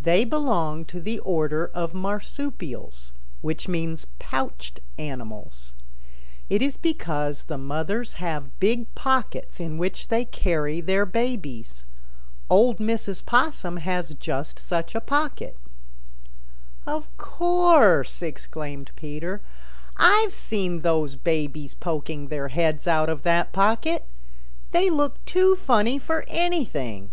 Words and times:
"They 0.00 0.24
belong 0.24 0.84
to 0.84 1.00
the 1.00 1.18
order 1.18 1.66
of 1.74 1.92
Marsupials, 1.92 3.12
which 3.40 3.66
means 3.66 4.06
pouched 4.20 4.78
animals. 4.96 5.74
It 6.48 6.62
is 6.62 6.76
because 6.76 7.42
the 7.42 7.58
mothers 7.58 8.12
have 8.22 8.60
big 8.60 8.86
pockets 8.94 9.58
in 9.58 9.76
which 9.76 10.06
they 10.06 10.24
carry 10.24 10.80
their 10.80 11.04
babies. 11.04 11.82
Old 12.48 12.78
Mrs. 12.78 13.26
Possum 13.26 13.78
has 13.78 14.14
just 14.14 14.60
such 14.60 14.94
a 14.94 15.00
pocket." 15.00 15.58
"Of 16.86 17.08
course," 17.16 18.22
exclaimed 18.22 18.92
Peter. 18.94 19.40
"I've 19.96 20.32
seen 20.32 20.82
those 20.82 21.16
babies 21.16 21.74
poking 21.74 22.28
their 22.28 22.50
heads 22.50 22.86
out 22.86 23.08
of 23.08 23.24
that 23.24 23.50
pocket. 23.52 24.06
They 24.70 24.90
look 24.90 25.24
too 25.24 25.56
funny 25.56 25.98
for 25.98 26.24
anything." 26.28 27.10